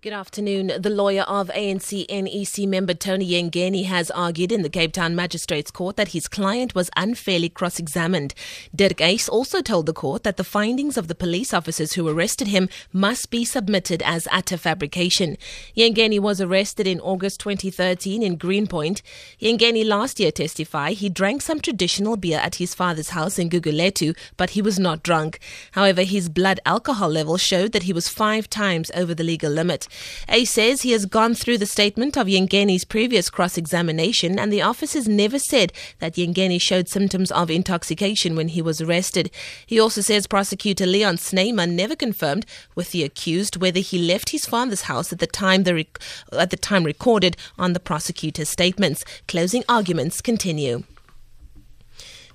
Good 0.00 0.12
afternoon. 0.12 0.70
The 0.78 0.90
lawyer 0.90 1.22
of 1.22 1.48
ANC 1.48 2.06
NEC 2.08 2.68
member 2.68 2.94
Tony 2.94 3.30
Yengeni 3.30 3.84
has 3.86 4.12
argued 4.12 4.52
in 4.52 4.62
the 4.62 4.68
Cape 4.68 4.92
Town 4.92 5.16
Magistrates 5.16 5.72
Court 5.72 5.96
that 5.96 6.12
his 6.12 6.28
client 6.28 6.72
was 6.72 6.88
unfairly 6.96 7.48
cross 7.48 7.80
examined. 7.80 8.32
Dirk 8.72 8.98
Uys 8.98 9.28
also 9.28 9.60
told 9.60 9.86
the 9.86 9.92
court 9.92 10.22
that 10.22 10.36
the 10.36 10.44
findings 10.44 10.96
of 10.96 11.08
the 11.08 11.16
police 11.16 11.52
officers 11.52 11.94
who 11.94 12.06
arrested 12.06 12.46
him 12.46 12.68
must 12.92 13.28
be 13.28 13.44
submitted 13.44 14.00
as 14.04 14.28
utter 14.30 14.56
fabrication. 14.56 15.36
Yengeni 15.76 16.20
was 16.20 16.40
arrested 16.40 16.86
in 16.86 17.00
August 17.00 17.40
2013 17.40 18.22
in 18.22 18.36
Greenpoint. 18.36 19.02
Yengeni 19.40 19.84
last 19.84 20.20
year 20.20 20.30
testified 20.30 20.98
he 20.98 21.08
drank 21.08 21.42
some 21.42 21.58
traditional 21.58 22.16
beer 22.16 22.38
at 22.38 22.54
his 22.54 22.72
father's 22.72 23.08
house 23.08 23.36
in 23.36 23.50
Guguletu, 23.50 24.16
but 24.36 24.50
he 24.50 24.62
was 24.62 24.78
not 24.78 25.02
drunk. 25.02 25.40
However, 25.72 26.04
his 26.04 26.28
blood 26.28 26.60
alcohol 26.64 27.08
level 27.08 27.36
showed 27.36 27.72
that 27.72 27.82
he 27.82 27.92
was 27.92 28.08
five 28.08 28.48
times 28.48 28.92
over 28.94 29.12
the 29.12 29.24
legal 29.24 29.50
limit. 29.50 29.87
Uys 30.28 30.48
says 30.48 30.82
he 30.82 30.92
has 30.92 31.06
gone 31.06 31.34
through 31.34 31.58
the 31.58 31.66
statement 31.66 32.16
of 32.16 32.26
Yengeni's 32.26 32.84
previous 32.84 33.30
cross 33.30 33.56
examination 33.56 34.38
and 34.38 34.52
the 34.52 34.62
officers 34.62 35.08
never 35.08 35.38
said 35.38 35.72
that 35.98 36.14
Yengeni 36.14 36.60
showed 36.60 36.88
symptoms 36.88 37.30
of 37.30 37.50
intoxication 37.50 38.36
when 38.36 38.48
he 38.48 38.62
was 38.62 38.80
arrested. 38.80 39.30
He 39.66 39.78
also 39.80 40.00
says 40.00 40.26
prosecutor 40.26 40.86
Leon 40.86 41.18
Snyman 41.18 41.76
never 41.76 41.96
confirmed 41.96 42.46
with 42.74 42.92
the 42.92 43.04
accused 43.04 43.56
whether 43.56 43.80
he 43.80 43.98
left 43.98 44.30
his 44.30 44.46
father's 44.46 44.82
house 44.82 45.12
at 45.12 45.18
the 45.18 45.26
time 45.26 45.64
the 45.64 45.74
rec- 45.74 45.98
at 46.32 46.50
the 46.50 46.56
time 46.56 46.84
recorded 46.84 47.36
on 47.58 47.72
the 47.72 47.80
prosecutor's 47.80 48.48
statements. 48.48 49.04
Closing 49.26 49.64
arguments 49.68 50.20
continue. 50.20 50.84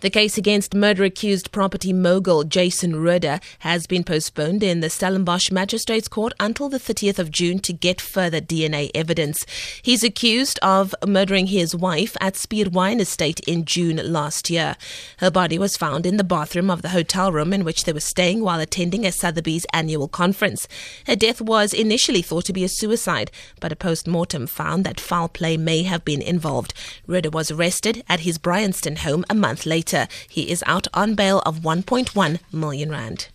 The 0.04 0.10
case 0.10 0.38
against 0.38 0.76
murder 0.76 1.06
accused 1.06 1.54
property 1.54 1.94
mogul 1.94 2.44
Jason 2.44 2.96
Rohde 2.96 3.42
has 3.60 3.88
been 3.88 4.04
postponed 4.04 4.62
in 4.62 4.82
the 4.82 4.90
Stellenbosch 4.90 5.50
Magistrates 5.50 6.10
Court 6.10 6.34
until 6.42 6.68
the 6.68 6.78
30th 6.78 7.20
of 7.20 7.32
June 7.32 7.60
to 7.60 7.72
get 7.72 8.02
further 8.02 8.42
DNA 8.42 8.92
evidence. 8.94 9.46
He's 9.82 10.04
accused 10.04 10.60
of 10.62 10.94
murdering 11.08 11.48
his 11.48 11.74
wife 11.74 12.18
at 12.20 12.36
Spier 12.36 12.70
Wine 12.70 13.00
Estate 13.00 13.40
in 13.48 13.64
June 13.64 14.02
last 14.04 14.50
year. 14.50 14.76
Her 15.20 15.32
body 15.32 15.58
was 15.58 15.78
found 15.78 16.06
in 16.06 16.18
the 16.18 16.26
bathroom 16.26 16.70
of 16.70 16.82
the 16.82 16.90
hotel 16.90 17.32
room 17.32 17.54
in 17.54 17.64
which 17.64 17.86
they 17.86 17.94
were 17.94 18.02
staying 18.02 18.42
while 18.42 18.60
attending 18.60 19.06
a 19.06 19.12
Sotheby's 19.14 19.66
annual 19.72 20.10
conference. 20.10 20.68
Her 21.08 21.16
death 21.16 21.40
was 21.40 21.74
initially 21.74 22.22
thought 22.22 22.44
to 22.48 22.52
be 22.52 22.66
a 22.66 22.68
suicide, 22.68 23.32
but 23.62 23.72
a 23.72 23.78
post-mortem 23.78 24.48
found 24.48 24.84
that 24.84 25.00
foul 25.00 25.30
play 25.30 25.56
may 25.56 25.84
have 25.84 26.04
been 26.04 26.22
involved. 26.22 26.74
Roeder 27.08 27.30
was 27.30 27.50
arrested 27.50 28.04
at 28.10 28.20
his 28.20 28.38
Bryanston 28.38 28.98
home 28.98 29.24
a 29.30 29.34
month 29.34 29.66
later. 29.66 29.93
He 30.28 30.50
is 30.50 30.64
out 30.66 30.88
on 30.94 31.16
bail 31.16 31.40
of 31.46 31.60
1.1 31.60 32.40
million 32.52 32.90
rand. 32.90 33.28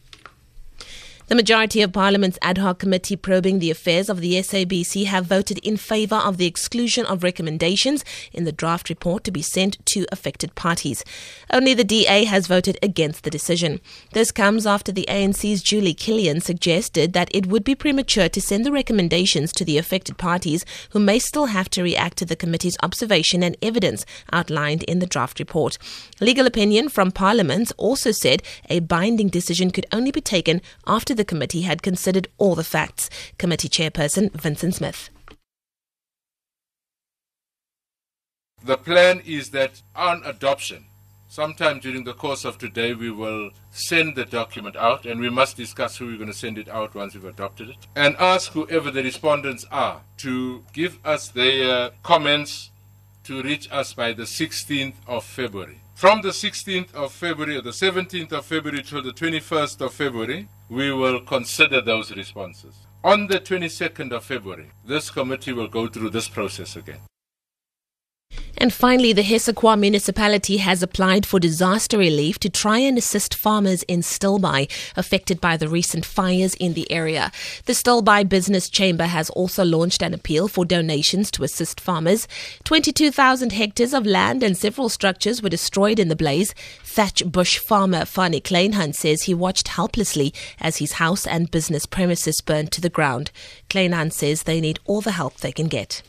The 1.28 1.34
majority 1.34 1.82
of 1.82 1.92
Parliament's 1.92 2.38
ad 2.40 2.56
hoc 2.56 2.78
committee 2.78 3.14
probing 3.14 3.58
the 3.58 3.70
affairs 3.70 4.08
of 4.08 4.22
the 4.22 4.32
SABC 4.36 5.04
have 5.04 5.26
voted 5.26 5.58
in 5.58 5.76
favour 5.76 6.16
of 6.16 6.38
the 6.38 6.46
exclusion 6.46 7.04
of 7.04 7.22
recommendations 7.22 8.02
in 8.32 8.44
the 8.44 8.52
draft 8.52 8.88
report 8.88 9.24
to 9.24 9.30
be 9.30 9.42
sent 9.42 9.84
to 9.84 10.06
affected 10.10 10.54
parties. 10.54 11.04
Only 11.52 11.74
the 11.74 11.84
DA 11.84 12.24
has 12.24 12.46
voted 12.46 12.78
against 12.82 13.24
the 13.24 13.30
decision. 13.30 13.82
This 14.14 14.32
comes 14.32 14.66
after 14.66 14.90
the 14.90 15.04
ANC's 15.06 15.62
Juli 15.62 15.92
Kilian 15.92 16.40
suggested 16.40 17.12
that 17.12 17.28
it 17.34 17.46
would 17.46 17.62
be 17.62 17.74
premature 17.74 18.30
to 18.30 18.40
send 18.40 18.64
the 18.64 18.72
recommendations 18.72 19.52
to 19.52 19.66
the 19.66 19.76
affected 19.76 20.16
parties 20.16 20.64
who 20.92 20.98
may 20.98 21.18
still 21.18 21.46
have 21.46 21.68
to 21.70 21.82
react 21.82 22.16
to 22.16 22.24
the 22.24 22.36
committee's 22.36 22.78
observation 22.82 23.42
and 23.42 23.54
evidence 23.60 24.06
outlined 24.32 24.82
in 24.84 25.00
the 25.00 25.06
draft 25.06 25.38
report. 25.38 25.76
Legal 26.22 26.46
opinion 26.46 26.88
from 26.88 27.12
Parliament 27.12 27.70
also 27.76 28.12
said 28.12 28.42
a 28.70 28.80
binding 28.80 29.28
decision 29.28 29.70
could 29.70 29.84
only 29.92 30.10
be 30.10 30.22
taken 30.22 30.62
after 30.86 31.17
the 31.18 31.24
committee 31.24 31.62
had 31.62 31.82
considered 31.82 32.28
all 32.38 32.54
the 32.54 32.64
facts. 32.64 33.10
Committee 33.36 33.68
chairperson 33.68 34.32
Vincent 34.32 34.76
Smith. 34.76 35.10
The 38.64 38.78
plan 38.78 39.20
is 39.26 39.50
that 39.50 39.82
on 39.94 40.22
adoption, 40.24 40.86
sometime 41.28 41.80
during 41.80 42.04
the 42.04 42.14
course 42.14 42.44
of 42.44 42.58
today, 42.58 42.94
we 42.94 43.10
will 43.10 43.50
send 43.70 44.16
the 44.16 44.24
document 44.24 44.76
out 44.76 45.06
and 45.06 45.20
we 45.20 45.28
must 45.28 45.56
discuss 45.56 45.96
who 45.96 46.06
we're 46.06 46.16
going 46.16 46.28
to 46.28 46.34
send 46.34 46.56
it 46.56 46.68
out 46.68 46.94
once 46.94 47.14
we've 47.14 47.24
adopted 47.24 47.68
it 47.70 47.86
and 47.94 48.16
ask 48.16 48.52
whoever 48.52 48.90
the 48.90 49.02
respondents 49.02 49.64
are 49.70 50.02
to 50.18 50.64
give 50.72 50.98
us 51.04 51.28
their 51.28 51.90
comments 52.02 52.70
to 53.24 53.42
reach 53.42 53.68
us 53.70 53.92
by 53.92 54.12
the 54.12 54.22
16th 54.22 54.94
of 55.06 55.24
February. 55.24 55.80
From 55.98 56.22
the 56.22 56.28
16th 56.28 56.94
of 56.94 57.12
February 57.12 57.56
or 57.56 57.60
the 57.60 57.70
17th 57.70 58.30
of 58.30 58.46
February 58.46 58.84
till 58.84 59.02
the 59.02 59.10
21st 59.10 59.80
of 59.80 59.92
February, 59.92 60.48
we 60.68 60.92
will 60.92 61.20
consider 61.22 61.80
those 61.80 62.14
responses. 62.14 62.86
On 63.02 63.26
the 63.26 63.40
22nd 63.40 64.12
of 64.12 64.22
February, 64.22 64.70
this 64.86 65.10
committee 65.10 65.52
will 65.52 65.66
go 65.66 65.88
through 65.88 66.10
this 66.10 66.28
process 66.28 66.76
again. 66.76 67.00
And 68.60 68.72
finally, 68.72 69.12
the 69.12 69.22
Hessequa 69.22 69.78
municipality 69.78 70.56
has 70.56 70.82
applied 70.82 71.24
for 71.24 71.38
disaster 71.38 71.96
relief 71.96 72.40
to 72.40 72.50
try 72.50 72.78
and 72.78 72.98
assist 72.98 73.32
farmers 73.34 73.84
in 73.84 74.00
Stilbaai 74.00 74.68
affected 74.96 75.40
by 75.40 75.56
the 75.56 75.68
recent 75.68 76.04
fires 76.04 76.54
in 76.54 76.74
the 76.74 76.90
area. 76.90 77.30
The 77.66 77.72
Stilbaai 77.72 78.28
Business 78.28 78.68
Chamber 78.68 79.04
has 79.04 79.30
also 79.30 79.64
launched 79.64 80.02
an 80.02 80.12
appeal 80.12 80.48
for 80.48 80.64
donations 80.64 81.30
to 81.32 81.44
assist 81.44 81.80
farmers. 81.80 82.26
22,000 82.64 83.52
hectares 83.52 83.94
of 83.94 84.04
land 84.04 84.42
and 84.42 84.56
several 84.56 84.88
structures 84.88 85.40
were 85.40 85.48
destroyed 85.48 86.00
in 86.00 86.08
the 86.08 86.16
blaze. 86.16 86.52
Thatch 86.82 87.24
Bush 87.24 87.58
farmer 87.58 88.04
Fani 88.04 88.40
Kleinhans 88.40 88.96
says 88.96 89.22
he 89.22 89.34
watched 89.34 89.68
helplessly 89.68 90.34
as 90.60 90.78
his 90.78 90.94
house 90.94 91.28
and 91.28 91.52
business 91.52 91.86
premises 91.86 92.40
burned 92.44 92.72
to 92.72 92.80
the 92.80 92.90
ground. 92.90 93.30
Kleinhans 93.70 94.14
says 94.14 94.42
they 94.42 94.60
need 94.60 94.80
all 94.84 95.00
the 95.00 95.12
help 95.12 95.36
they 95.36 95.52
can 95.52 95.68
get. 95.68 96.02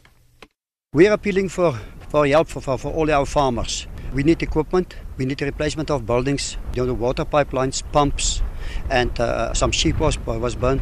We're 0.92 1.14
appealing 1.14 1.50
for 1.50 1.80
for 2.10 2.28
help 2.28 2.48
for, 2.48 2.62
for, 2.62 2.78
for 2.78 2.92
all 2.92 3.10
our 3.12 3.26
farmers. 3.26 3.88
We 4.14 4.24
need 4.24 4.42
equipment, 4.42 4.96
we 5.18 5.26
need 5.26 5.42
replacement 5.42 5.92
of 5.92 6.06
buildings, 6.06 6.58
you 6.74 6.86
know, 6.86 6.94
water 6.94 7.26
pipelines, 7.26 7.84
pumps, 7.92 8.42
and 8.90 9.18
uh, 9.20 9.54
some 9.54 9.72
sheep 9.72 10.00
was, 10.00 10.18
was 10.26 10.56
burnt. 10.56 10.82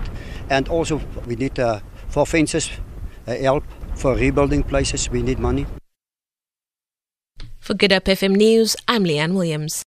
And 0.50 0.68
also 0.70 1.02
we 1.26 1.36
need 1.36 1.60
uh, 1.60 1.80
for 2.08 2.26
fences, 2.26 2.72
uh, 3.28 3.36
help 3.36 3.64
for 3.96 4.16
rebuilding 4.16 4.64
places, 4.64 5.10
we 5.10 5.22
need 5.22 5.40
money. 5.40 5.66
For 7.60 7.74
Good 7.74 7.92
Hope 7.92 8.06
FM 8.06 8.38
News, 8.38 8.78
I'm 8.88 9.04
Leanne 9.04 9.34
Williams. 9.34 9.76